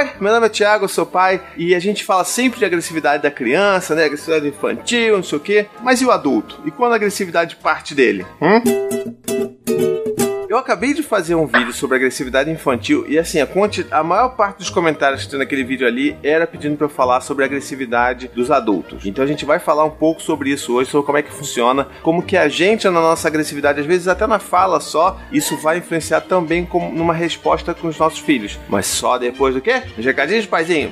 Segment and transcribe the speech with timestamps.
[0.00, 3.30] Oi, meu nome é Thiago, sou pai, e a gente fala sempre de agressividade da
[3.30, 4.06] criança, né?
[4.06, 5.66] Agressividade infantil, não sei o quê.
[5.82, 6.58] Mas e o adulto?
[6.64, 8.24] E quando a agressividade parte dele?
[8.40, 8.62] Hum?
[10.50, 13.86] Eu acabei de fazer um vídeo sobre agressividade infantil e assim, a, quanti...
[13.88, 17.20] a maior parte dos comentários que tem naquele vídeo ali era pedindo para eu falar
[17.20, 19.06] sobre a agressividade dos adultos.
[19.06, 21.86] Então a gente vai falar um pouco sobre isso hoje, sobre como é que funciona,
[22.02, 25.78] como que a gente na nossa agressividade, às vezes até na fala só, isso vai
[25.78, 28.58] influenciar também como numa resposta com os nossos filhos.
[28.68, 29.84] Mas só depois do quê?
[29.96, 30.90] Os recadinhos, paizinho?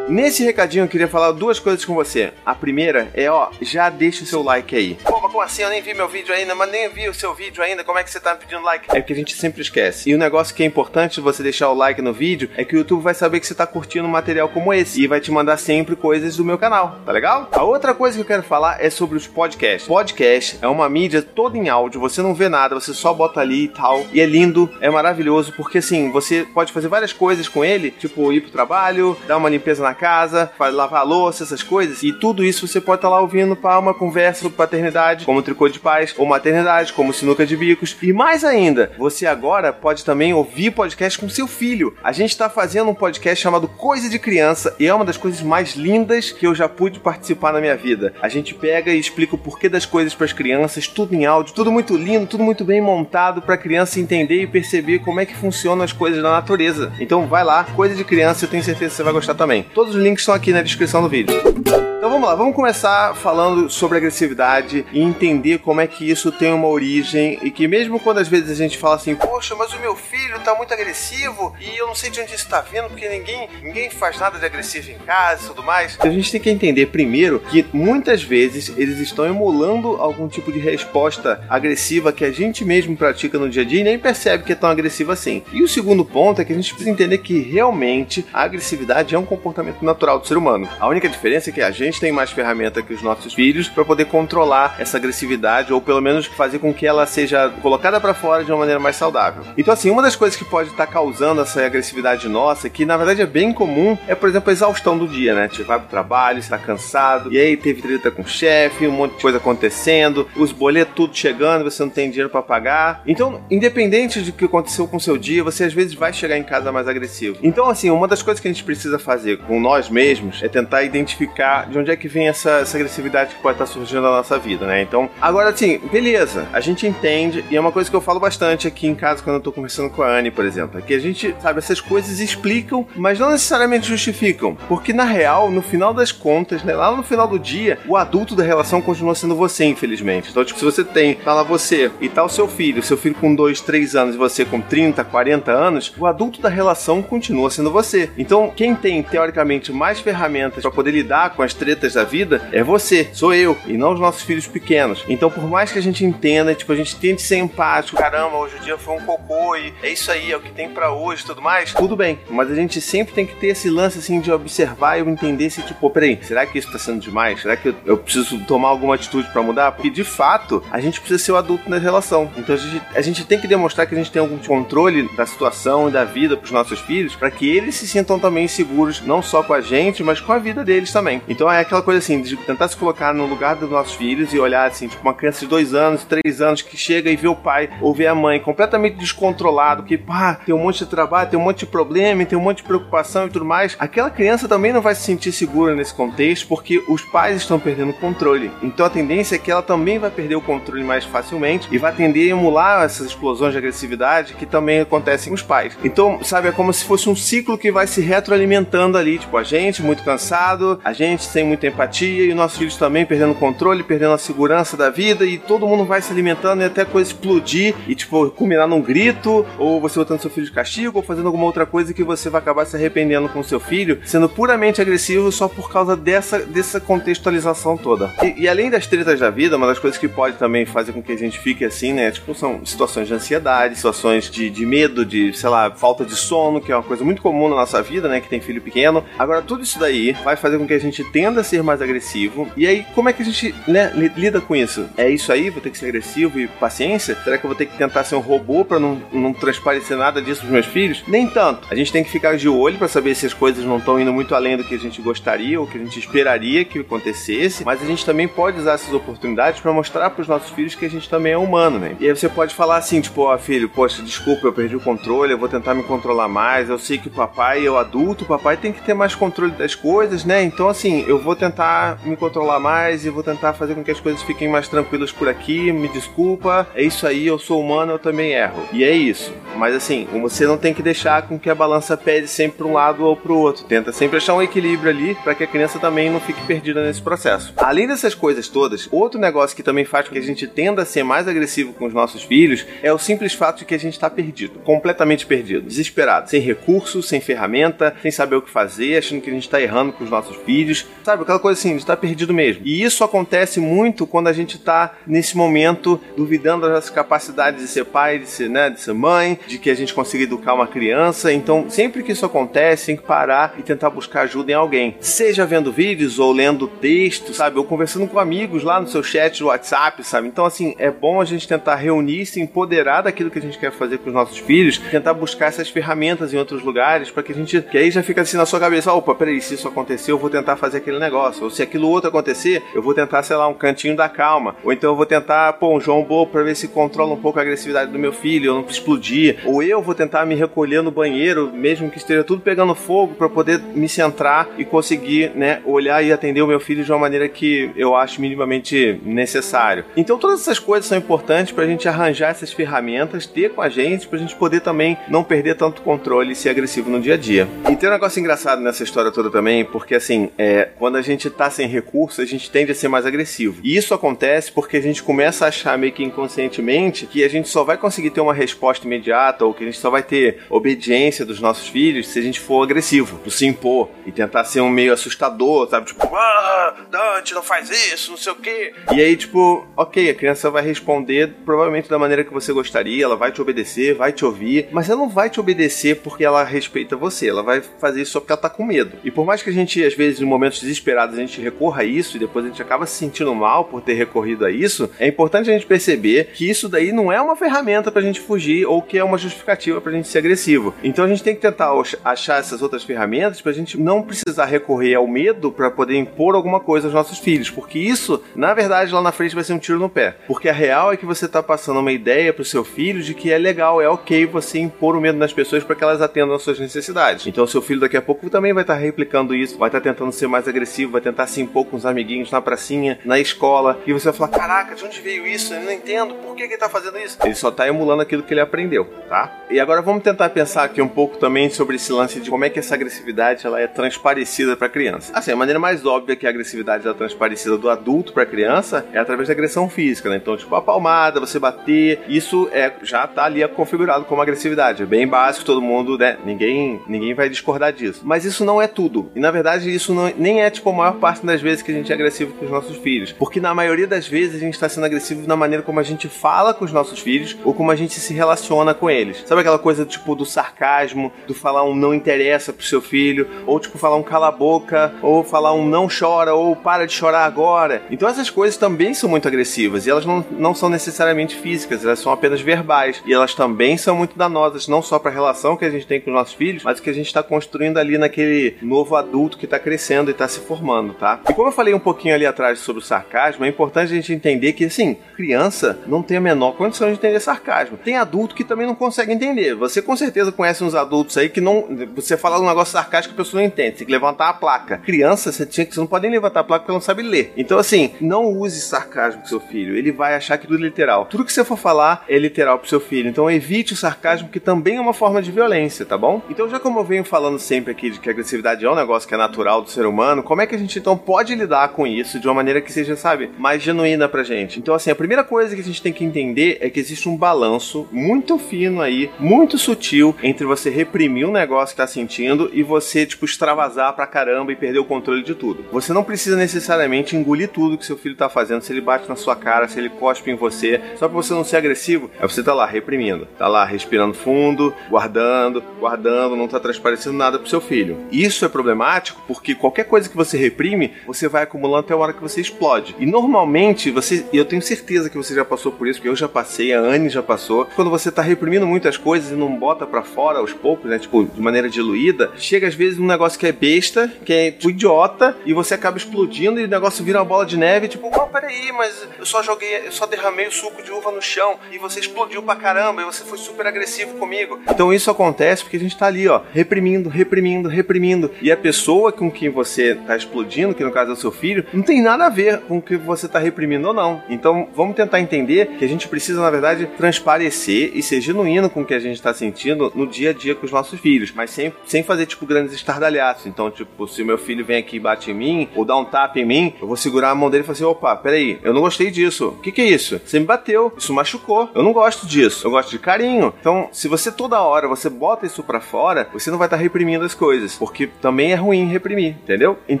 [0.07, 2.33] Nesse recadinho eu queria falar duas coisas com você.
[2.45, 4.97] A primeira é, ó, já deixa o seu like aí.
[5.03, 5.61] Pô, mas como assim?
[5.63, 7.83] Eu nem vi meu vídeo ainda, mas nem vi o seu vídeo ainda.
[7.83, 8.85] Como é que você tá me pedindo like?
[8.89, 10.09] É que a gente sempre esquece.
[10.09, 12.75] E o um negócio que é importante você deixar o like no vídeo é que
[12.75, 15.31] o YouTube vai saber que você tá curtindo um material como esse e vai te
[15.31, 17.49] mandar sempre coisas do meu canal, tá legal?
[17.51, 19.87] A outra coisa que eu quero falar é sobre os podcasts.
[19.87, 23.65] Podcast é uma mídia toda em áudio, você não vê nada, você só bota ali
[23.65, 24.03] e tal.
[24.11, 28.33] E é lindo, é maravilhoso, porque assim, você pode fazer várias coisas com ele, tipo
[28.33, 32.03] ir pro trabalho, dar uma limpeza na casa, lavar a louça, essas coisas.
[32.03, 35.41] E tudo isso você pode estar tá lá ouvindo para uma conversa sobre paternidade, como
[35.41, 37.95] tricô de paz, ou maternidade, como sinuca de bicos.
[38.01, 41.95] E mais ainda, você agora pode também ouvir podcast com seu filho.
[42.03, 45.41] A gente está fazendo um podcast chamado Coisa de Criança e é uma das coisas
[45.41, 48.13] mais lindas que eu já pude participar na minha vida.
[48.21, 51.53] A gente pega e explica o porquê das coisas para as crianças, tudo em áudio,
[51.53, 55.25] tudo muito lindo, tudo muito bem montado para a criança entender e perceber como é
[55.25, 56.91] que funcionam as coisas da natureza.
[56.99, 59.65] Então vai lá, Coisa de Criança, eu tenho certeza que você vai gostar também.
[59.81, 61.60] Todos os links estão aqui na descrição do vídeo.
[62.01, 66.51] Então vamos lá, vamos começar falando sobre agressividade e entender como é que isso tem
[66.51, 69.79] uma origem e que mesmo quando às vezes a gente fala assim, poxa, mas o
[69.79, 73.07] meu filho tá muito agressivo e eu não sei de onde isso tá vindo porque
[73.07, 75.95] ninguém, ninguém faz nada de agressivo em casa e tudo mais.
[75.99, 80.57] A gente tem que entender primeiro que muitas vezes eles estão emulando algum tipo de
[80.57, 84.53] resposta agressiva que a gente mesmo pratica no dia a dia e nem percebe que
[84.53, 85.43] é tão agressivo assim.
[85.53, 89.19] E o segundo ponto é que a gente precisa entender que realmente a agressividade é
[89.19, 90.67] um comportamento natural do ser humano.
[90.79, 93.67] A única diferença é que a gente gente tem mais ferramenta que os nossos filhos
[93.67, 98.13] para poder controlar essa agressividade ou pelo menos fazer com que ela seja colocada para
[98.13, 99.43] fora de uma maneira mais saudável.
[99.57, 102.97] Então, assim, uma das coisas que pode estar tá causando essa agressividade nossa, que na
[102.97, 105.49] verdade é bem comum, é, por exemplo, a exaustão do dia, né?
[105.51, 109.15] Você vai pro trabalho, está cansado, e aí teve treta com o chefe, um monte
[109.15, 113.01] de coisa acontecendo, os boletos tudo chegando, você não tem dinheiro para pagar.
[113.05, 116.43] Então, independente do que aconteceu com o seu dia, você às vezes vai chegar em
[116.43, 117.37] casa mais agressivo.
[117.41, 120.83] Então, assim, uma das coisas que a gente precisa fazer com nós mesmos é tentar
[120.83, 124.37] identificar de onde é que vem essa, essa agressividade que pode estar surgindo na nossa
[124.37, 124.81] vida, né?
[124.81, 128.67] Então, agora assim, beleza, a gente entende, e é uma coisa que eu falo bastante
[128.67, 130.99] aqui em casa quando eu tô conversando com a Anne, por exemplo, é que a
[130.99, 136.11] gente, sabe, essas coisas explicam, mas não necessariamente justificam, porque na real, no final das
[136.11, 140.29] contas, né, lá no final do dia, o adulto da relação continua sendo você, infelizmente.
[140.29, 143.15] Então, tipo, se você tem, tá lá você e tá o seu filho, seu filho
[143.15, 147.49] com 2, 3 anos e você com 30, 40 anos, o adulto da relação continua
[147.49, 148.09] sendo você.
[148.17, 152.63] Então, quem tem, teoricamente, mais ferramentas para poder lidar com as tretas da vida é
[152.63, 155.03] você, sou eu, e não os nossos filhos pequenos.
[155.07, 158.57] Então, por mais que a gente entenda, tipo, a gente tente ser empático, caramba, hoje
[158.57, 161.23] o dia foi um cocô e é isso aí, é o que tem para hoje
[161.25, 162.19] tudo mais, tudo bem.
[162.29, 165.61] Mas a gente sempre tem que ter esse lance, assim, de observar e entender se,
[165.61, 167.41] tipo, peraí, será que isso tá sendo demais?
[167.41, 169.71] Será que eu, eu preciso tomar alguma atitude para mudar?
[169.71, 172.29] Porque, de fato, a gente precisa ser o adulto na relação.
[172.37, 175.25] Então, a gente, a gente tem que demonstrar que a gente tem algum controle da
[175.25, 179.21] situação e da vida pros nossos filhos, para que eles se sintam também seguros, não
[179.21, 181.21] só com a gente, mas com a vida deles também.
[181.27, 184.39] Então, é aquela coisa assim, de tentar se colocar no lugar dos nossos filhos e
[184.39, 187.35] olhar assim, tipo, uma criança de dois anos, três anos que chega e vê o
[187.35, 191.39] pai ou vê a mãe completamente descontrolado, que pá, tem um monte de trabalho, tem
[191.39, 193.75] um monte de problema, tem um monte de preocupação e tudo mais.
[193.79, 197.91] Aquela criança também não vai se sentir segura nesse contexto porque os pais estão perdendo
[197.91, 198.51] o controle.
[198.61, 201.93] Então a tendência é que ela também vai perder o controle mais facilmente e vai
[201.93, 205.77] tender a emular essas explosões de agressividade que também acontecem com os pais.
[205.83, 209.43] Então, sabe, é como se fosse um ciclo que vai se retroalimentando ali, tipo, a
[209.43, 213.83] gente muito cansado, a gente sem muita empatia e nossos filhos também perdendo o controle,
[213.83, 217.11] perdendo a segurança da vida e todo mundo vai se alimentando e até a coisa
[217.11, 221.27] explodir e, tipo, culminar num grito ou você botando seu filho de castigo ou fazendo
[221.27, 225.31] alguma outra coisa que você vai acabar se arrependendo com seu filho, sendo puramente agressivo
[225.31, 228.11] só por causa dessa, dessa contextualização toda.
[228.23, 231.01] E, e além das tretas da vida, uma das coisas que pode também fazer com
[231.01, 235.05] que a gente fique assim, né, tipo, são situações de ansiedade, situações de, de medo,
[235.05, 238.07] de, sei lá, falta de sono, que é uma coisa muito comum na nossa vida,
[238.07, 239.03] né, que tem filho pequeno.
[239.17, 241.81] Agora, tudo isso daí vai fazer com que a gente tenda tenda a ser mais
[241.81, 242.47] agressivo.
[242.57, 244.87] E aí, como é que a gente né, lida com isso?
[244.97, 245.49] É isso aí?
[245.49, 247.17] Vou ter que ser agressivo e paciência?
[247.23, 250.21] Será que eu vou ter que tentar ser um robô para não, não transparecer nada
[250.21, 251.03] disso pros meus filhos?
[251.07, 251.67] Nem tanto.
[251.71, 254.11] A gente tem que ficar de olho para saber se as coisas não estão indo
[254.11, 257.81] muito além do que a gente gostaria ou que a gente esperaria que acontecesse, mas
[257.81, 260.89] a gente também pode usar essas oportunidades para mostrar para os nossos filhos que a
[260.89, 261.95] gente também é humano, né?
[261.99, 264.79] E aí você pode falar assim, tipo, ó, oh, filho, poxa, desculpa, eu perdi o
[264.79, 266.69] controle, eu vou tentar me controlar mais.
[266.69, 269.51] Eu sei que o papai é o adulto, o papai tem que ter mais controle
[269.51, 270.43] das coisas, né?
[270.43, 273.99] Então, assim, eu vou tentar me controlar mais e vou tentar fazer com que as
[273.99, 275.71] coisas fiquem mais tranquilas por aqui.
[275.71, 278.67] Me desculpa, é isso aí, eu sou humano, eu também erro.
[278.73, 279.33] E é isso.
[279.55, 282.73] Mas assim, você não tem que deixar com que a balança pese sempre para um
[282.73, 283.65] lado ou para o outro.
[283.65, 287.01] Tenta sempre achar um equilíbrio ali para que a criança também não fique perdida nesse
[287.01, 287.53] processo.
[287.57, 290.85] Além dessas coisas todas, outro negócio que também faz com que a gente tenda a
[290.85, 293.93] ser mais agressivo com os nossos filhos é o simples fato de que a gente
[293.93, 299.21] está perdido, completamente perdido, desesperado, sem recurso, sem ferramenta, sem saber o que fazer, achando
[299.21, 301.10] que a gente está errando com os nossos filhos, sabe?
[301.13, 302.61] Aquela coisa assim, a gente está perdido mesmo.
[302.65, 307.67] E isso acontece muito quando a gente está nesse momento duvidando das nossas capacidades de
[307.67, 310.67] ser pai, de ser, né, de ser mãe, de que a gente consiga educar uma
[310.67, 311.31] criança.
[311.31, 314.95] Então, sempre que isso acontece, tem que parar e tentar buscar ajuda em alguém.
[314.99, 317.57] Seja vendo vídeos ou lendo texto, sabe?
[317.57, 320.27] Ou conversando com amigos lá no seu chat do WhatsApp, sabe?
[320.27, 323.71] Então, assim, é bom a gente tentar reunir, se empoderar daquilo que a gente quer
[323.71, 327.35] fazer com os nossos filhos, tentar buscar essas ferramentas em outros lugares para que a
[327.35, 327.61] gente.
[327.61, 330.29] Que aí já fica assim na sua cabeça: opa, peraí, se isso acontecer, eu vou
[330.29, 331.43] tentar fazer aquele negócio.
[331.43, 334.55] Ou se aquilo outro acontecer, eu vou tentar, sei lá, um cantinho da calma.
[334.63, 337.39] Ou então eu vou tentar, pô, um João Bobo pra ver se controla um pouco
[337.39, 339.39] a agressividade do meu filho, eu não explodir.
[339.45, 343.29] Ou eu vou tentar me recolher no banheiro, mesmo que esteja tudo pegando fogo, para
[343.29, 347.27] poder me centrar e conseguir, né, olhar e atender o meu filho de uma maneira
[347.27, 349.85] que eu acho minimamente necessário.
[349.95, 354.07] Então todas essas coisas são importantes pra gente arranjar essas ferramentas, ter com a gente,
[354.07, 357.47] pra gente poder também não perder tanto controle e ser agressivo no dia a dia.
[357.69, 361.29] E tem um negócio engraçado nessa história toda também, porque assim, é, quando a gente
[361.29, 363.59] tá sem recursos, a gente tende a ser mais agressivo.
[363.63, 367.49] E isso acontece porque a gente começa a achar meio que inconscientemente que a gente
[367.49, 371.25] só vai conseguir ter uma resposta imediata ou que a gente só vai ter obediência
[371.25, 374.93] dos nossos filhos se a gente for agressivo, se impor e tentar ser um meio
[374.93, 375.87] assustador, sabe?
[375.87, 378.73] Tipo, ah, Dante, não faz isso, não sei o quê.
[378.93, 383.15] E aí, tipo, ok, a criança vai responder provavelmente da maneira que você gostaria, ela
[383.15, 386.95] vai te obedecer, vai te ouvir, mas ela não vai te obedecer porque ela respeita
[386.95, 388.97] você, ela vai fazer isso só porque ela tá com medo.
[389.03, 391.85] E por mais que a gente, às vezes, em momentos desesperados, a gente recorra a
[391.85, 395.07] isso e depois a gente acaba se sentindo mal por ter recorrido a isso, é
[395.07, 398.81] importante a gente perceber que isso daí não é uma ferramenta pra gente fugir ou
[398.81, 400.73] que é uma justificativa pra gente ser agressivo.
[400.83, 401.71] Então a gente tem que tentar
[402.03, 406.59] achar essas outras ferramentas pra gente não precisar recorrer ao medo para poder impor alguma
[406.59, 409.79] coisa aos nossos filhos, porque isso, na verdade, lá na frente vai ser um tiro
[409.79, 410.15] no pé.
[410.27, 413.31] Porque a real é que você tá passando uma ideia pro seu filho de que
[413.31, 416.41] é legal, é ok você impor o medo nas pessoas para que elas atendam às
[416.41, 417.27] suas necessidades.
[417.27, 419.91] Então seu filho daqui a pouco também vai estar tá replicando isso, vai estar tá
[419.91, 423.79] tentando ser mais agressivo, vai tentar se impor com os amiguinhos na pracinha, na escola,
[423.85, 425.53] e você vai falar: "Caraca, de onde veio isso?
[425.53, 426.13] Eu não entendo.
[426.15, 428.85] Por que, que ele tá fazendo isso?" Ele só tá emulando aquilo que ele aprendeu,
[429.07, 429.31] tá?
[429.49, 432.49] E agora vamos tentar pensar aqui um pouco também sobre esse lance de como é
[432.49, 435.11] que essa agressividade ela é transparecida para criança.
[435.13, 438.99] Assim, a maneira mais óbvia que a agressividade é transparecida do adulto para criança é
[438.99, 440.17] através da agressão física, né?
[440.17, 444.83] Então, tipo, a palmada, você bater, isso é já tá ali configurado como agressividade.
[444.83, 446.17] É bem básico, todo mundo, né?
[446.23, 448.01] Ninguém, ninguém vai discordar disso.
[448.03, 449.11] Mas isso não é tudo.
[449.15, 451.73] E na verdade, isso não, nem é tipo a maior parte das vezes que a
[451.73, 453.11] gente é agressivo com os nossos filhos.
[453.11, 456.07] Porque na maioria das vezes a gente está sendo agressivo na maneira como a gente
[456.07, 459.23] fala com os nossos filhos ou como a gente se relaciona com eles.
[459.25, 463.59] Sabe aquela coisa tipo do sarcasmo, do falar um não interessa pro seu filho, ou
[463.59, 467.25] tipo falar um cala a boca, ou falar um não chora, ou para de chorar
[467.25, 467.83] agora.
[467.89, 471.99] Então essas coisas também são muito agressivas e elas não, não são necessariamente físicas, elas
[471.99, 473.01] são apenas verbais.
[473.05, 475.99] E elas também são muito danosas, não só para a relação que a gente tem
[475.99, 479.45] com os nossos filhos, mas que a gente está construindo ali naquele novo adulto que
[479.45, 481.19] está crescendo e está se formando, tá?
[481.29, 484.13] E como eu falei um pouquinho ali atrás sobre o sarcasmo, é importante a gente
[484.13, 487.77] entender que, assim, criança não tem a menor condição de entender sarcasmo.
[487.77, 489.55] Tem adulto que também não consegue entender.
[489.55, 491.67] Você com certeza conhece uns adultos aí que não.
[491.95, 493.77] Você fala um negócio sarcástico que a pessoa não entende.
[493.77, 494.77] Tem que levantar a placa.
[494.79, 497.33] Criança, você, tinha você não pode nem levantar a placa porque ela não sabe ler.
[497.37, 499.75] Então, assim, não use sarcasmo com seu filho.
[499.75, 501.05] Ele vai achar que tudo é literal.
[501.05, 503.09] Tudo que você for falar é literal pro seu filho.
[503.09, 506.21] Então, evite o sarcasmo, que também é uma forma de violência, tá bom?
[506.29, 509.07] Então, já como eu venho falando sempre aqui de que a agressividade é um negócio
[509.07, 511.85] que é natural do ser humano, como é que a gente então pode lidar com
[511.85, 514.59] isso de uma maneira que seja, sabe, mais genuína pra gente?
[514.59, 517.17] Então, assim, a primeira coisa que a gente tem que entender é que existe um
[517.17, 522.63] balanço muito fino aí, muito sutil entre você reprimir um negócio que tá sentindo e
[522.63, 525.65] você, tipo, extravasar pra caramba e perder o controle de tudo.
[525.69, 529.17] Você não precisa necessariamente engolir tudo que seu filho tá fazendo, se ele bate na
[529.17, 532.41] sua cara, se ele cospe em você, só pra você não ser agressivo, é você
[532.41, 537.59] tá lá reprimindo, tá lá respirando fundo, guardando, guardando, não tá transparecendo nada pro seu
[537.59, 537.97] filho.
[538.09, 542.13] Isso é problemático porque qualquer coisa que você reprime, você vai acumulando até a hora
[542.13, 542.95] que você explode.
[542.99, 546.27] E normalmente, você, eu tenho certeza que você já passou por isso, porque eu já
[546.27, 547.65] passei, a Anne já passou.
[547.75, 550.99] Quando você tá reprimindo muitas coisas e não bota para fora aos poucos, né?
[550.99, 554.69] Tipo, de maneira diluída, chega às vezes um negócio que é besta, que é tipo,
[554.69, 558.27] idiota, e você acaba explodindo e o negócio vira uma bola de neve, tipo, oh,
[558.27, 561.77] peraí, mas eu só joguei, eu só derramei o suco de uva no chão e
[561.77, 564.59] você explodiu pra caramba e você foi super agressivo comigo.
[564.69, 568.31] Então isso acontece porque a gente tá ali, ó, reprimindo, reprimindo, reprimindo.
[568.41, 571.65] E a pessoa com quem você tá explodindo, que no caso é o seu filho,
[571.73, 574.21] não tem nada a ver com o que você tá reprimindo ou não.
[574.29, 578.81] Então vamos tentar entender que a gente precisa, na verdade, transparecer e ser genuíno com
[578.81, 581.49] o que a gente tá sentindo no dia a dia com os nossos filhos, mas
[581.51, 583.45] sem, sem fazer, tipo, grandes estardalhaços.
[583.45, 586.39] Então, tipo, se meu filho vem aqui e bate em mim, ou dá um tapa
[586.39, 588.81] em mim, eu vou segurar a mão dele e falar assim: opa, peraí, eu não
[588.81, 589.49] gostei disso.
[589.49, 590.21] O que, que é isso?
[590.23, 591.69] Você me bateu, isso machucou.
[591.73, 592.67] Eu não gosto disso.
[592.67, 593.53] Eu gosto de carinho.
[593.59, 596.83] Então, se você toda hora você bota isso para fora, você não vai estar tá
[596.83, 599.77] reprimindo as coisas, porque também é ruim reprimir, entendeu?
[599.87, 600.00] Então,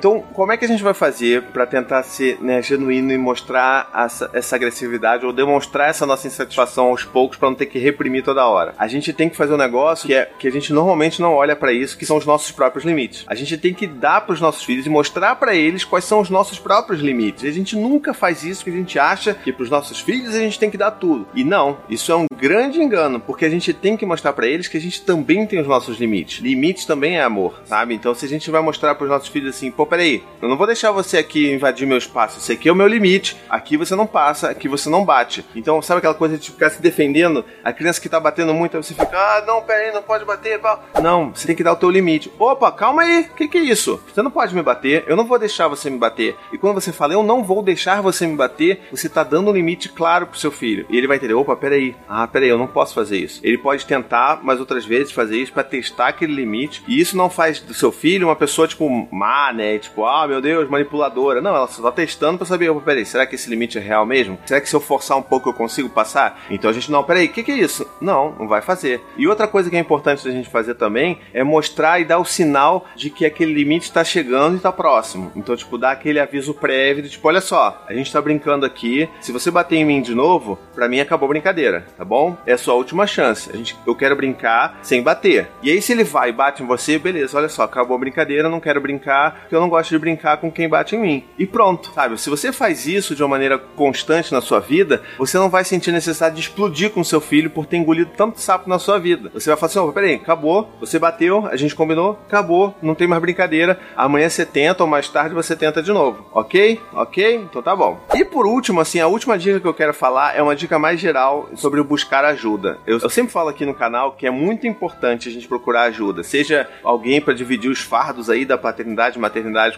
[0.09, 4.29] como é que a gente vai fazer para tentar ser né, genuíno e mostrar essa,
[4.33, 8.45] essa agressividade ou demonstrar essa nossa insatisfação aos poucos para não ter que reprimir toda
[8.45, 8.73] hora?
[8.77, 11.55] A gente tem que fazer um negócio que é que a gente normalmente não olha
[11.55, 13.23] para isso, que são os nossos próprios limites.
[13.27, 16.19] A gente tem que dar para os nossos filhos e mostrar para eles quais são
[16.19, 17.43] os nossos próprios limites.
[17.43, 20.39] A gente nunca faz isso porque a gente acha que para os nossos filhos a
[20.39, 21.27] gente tem que dar tudo.
[21.33, 24.67] E não, isso é um grande engano, porque a gente tem que mostrar para eles
[24.67, 26.41] que a gente também tem os nossos limites.
[26.41, 27.93] Limites também é amor, sabe?
[27.93, 30.55] Então se a gente vai mostrar para os nossos filhos assim, pô, peraí, eu não
[30.55, 33.93] vou deixar você aqui invadir meu espaço, esse aqui é o meu limite, aqui você
[33.93, 35.45] não passa, aqui você não bate.
[35.53, 37.43] Então sabe aquela coisa de ficar se defendendo?
[37.61, 40.61] A criança que tá batendo muito, aí você fica, ah, não, peraí, não pode bater.
[41.03, 42.31] Não, você tem que dar o teu limite.
[42.39, 44.01] Opa, calma aí, o que, que é isso?
[44.07, 46.37] Você não pode me bater, eu não vou deixar você me bater.
[46.53, 49.53] E quando você fala, eu não vou deixar você me bater, você tá dando um
[49.53, 50.85] limite claro pro seu filho.
[50.89, 53.41] E ele vai entender, opa, peraí, ah, peraí, eu não posso fazer isso.
[53.43, 56.81] Ele pode tentar, mas outras vezes fazer isso para testar aquele limite.
[56.87, 59.80] E isso não faz do seu filho uma pessoa, tipo, má, né?
[59.81, 61.41] Tipo, ah, meu Deus, manipuladora.
[61.41, 64.37] Não, ela só tá testando pra saber, peraí, será que esse limite é real mesmo?
[64.45, 66.41] Será que se eu forçar um pouco eu consigo passar?
[66.49, 67.87] Então a gente, não, peraí, o que, que é isso?
[67.99, 69.01] Não, não vai fazer.
[69.17, 72.25] E outra coisa que é importante da gente fazer também é mostrar e dar o
[72.25, 75.31] sinal de que aquele limite está chegando e está próximo.
[75.35, 79.09] Então, tipo, dar aquele aviso prévio de tipo, olha só, a gente tá brincando aqui,
[79.19, 82.37] se você bater em mim de novo, pra mim acabou a brincadeira, tá bom?
[82.45, 83.49] É a sua última chance.
[83.51, 85.47] A gente, eu quero brincar sem bater.
[85.61, 88.49] E aí, se ele vai e bate em você, beleza, olha só, acabou a brincadeira,
[88.49, 91.23] não quero brincar, porque eu não gosto de brincar com quem bate em mim.
[91.37, 92.19] E pronto, sabe?
[92.19, 95.91] Se você faz isso de uma maneira constante na sua vida, você não vai sentir
[95.91, 99.31] necessidade de explodir com seu filho por ter engolido tanto sapo na sua vida.
[99.33, 103.07] Você vai falar assim: oh, peraí, acabou, você bateu, a gente combinou, acabou, não tem
[103.07, 103.79] mais brincadeira.
[103.95, 106.79] Amanhã você tenta ou mais tarde você tenta de novo, ok?
[106.93, 107.35] Ok?
[107.35, 107.99] Então tá bom.
[108.13, 110.99] E por último, assim, a última dica que eu quero falar é uma dica mais
[110.99, 112.77] geral sobre buscar ajuda.
[112.85, 116.23] Eu, eu sempre falo aqui no canal que é muito importante a gente procurar ajuda,
[116.23, 119.21] seja alguém para dividir os fardos aí da paternidade e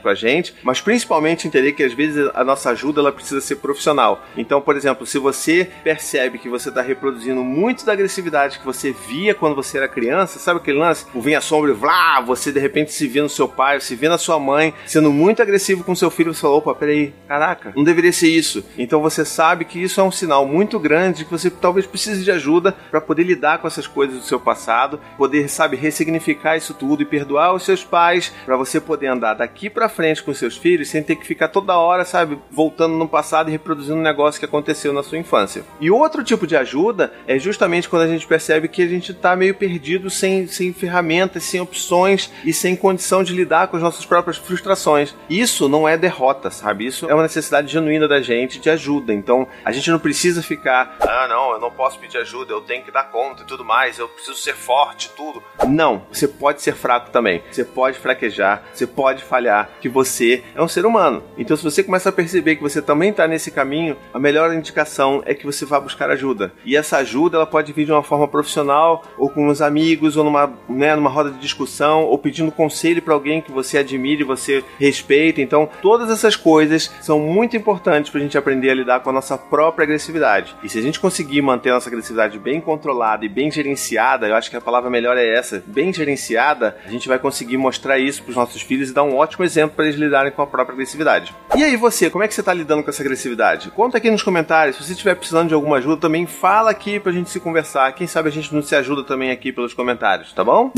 [0.01, 3.57] com a gente, mas principalmente entender que às vezes a nossa ajuda ela precisa ser
[3.57, 4.23] profissional.
[4.37, 8.91] Então, por exemplo, se você percebe que você está reproduzindo muito da agressividade que você
[8.91, 11.05] via quando você era criança, sabe aquele lance?
[11.13, 13.95] O vem a sombra e vlá, você de repente se vê no seu pai, se
[13.95, 17.73] vê na sua mãe, sendo muito agressivo com seu filho, você fala, opa, peraí, caraca,
[17.75, 18.63] não deveria ser isso.
[18.77, 22.23] Então você sabe que isso é um sinal muito grande de que você talvez precise
[22.23, 26.73] de ajuda para poder lidar com essas coisas do seu passado, poder, sabe, ressignificar isso
[26.73, 30.57] tudo e perdoar os seus pais, para você poder andar daqui para frente com seus
[30.57, 34.39] filhos sem ter que ficar toda hora, sabe, voltando no passado e reproduzindo um negócio
[34.39, 35.63] que aconteceu na sua infância.
[35.79, 39.35] E outro tipo de ajuda é justamente quando a gente percebe que a gente tá
[39.35, 44.05] meio perdido sem, sem ferramentas, sem opções e sem condição de lidar com as nossas
[44.05, 45.15] próprias frustrações.
[45.29, 46.85] Isso não é derrota, sabe?
[46.85, 49.13] Isso é uma necessidade genuína da gente de ajuda.
[49.13, 52.83] Então, a gente não precisa ficar, ah, não, eu não posso pedir ajuda, eu tenho
[52.83, 55.43] que dar conta e tudo mais, eu preciso ser forte, tudo.
[55.67, 57.43] Não, você pode ser fraco também.
[57.51, 61.23] Você pode fraquejar, você pode falhar, que você é um ser humano.
[61.37, 65.21] Então, se você começa a perceber que você também está nesse caminho, a melhor indicação
[65.25, 66.51] é que você vá buscar ajuda.
[66.65, 70.23] E essa ajuda, ela pode vir de uma forma profissional, ou com os amigos, ou
[70.23, 74.63] numa, né, numa roda de discussão, ou pedindo conselho para alguém que você admire, você
[74.79, 75.41] respeita.
[75.41, 79.13] Então, todas essas coisas são muito importantes para a gente aprender a lidar com a
[79.13, 80.55] nossa própria agressividade.
[80.63, 84.35] E se a gente conseguir manter a nossa agressividade bem controlada e bem gerenciada, eu
[84.35, 88.23] acho que a palavra melhor é essa, bem gerenciada, a gente vai conseguir mostrar isso
[88.23, 90.73] para os nossos filhos e dar um ótimo exemplo para eles lidarem com a própria
[90.73, 91.35] agressividade.
[91.55, 93.69] E aí você, como é que você está lidando com essa agressividade?
[93.71, 94.77] Conta aqui nos comentários.
[94.77, 97.93] Se você estiver precisando de alguma ajuda, também fala aqui para a gente se conversar.
[97.93, 100.71] Quem sabe a gente não se ajuda também aqui pelos comentários, tá bom?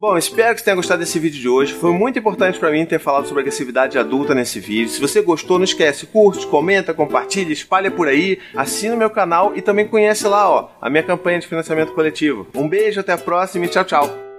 [0.00, 1.74] Bom, espero que você tenha gostado desse vídeo de hoje.
[1.74, 4.88] Foi muito importante para mim ter falado sobre agressividade adulta nesse vídeo.
[4.88, 9.52] Se você gostou, não esquece, curte, comenta, compartilha, espalha por aí, assina o meu canal
[9.54, 12.46] e também conhece lá, ó, a minha campanha de financiamento coletivo.
[12.54, 14.29] Um beijo, até a próxima e tchau, tchau.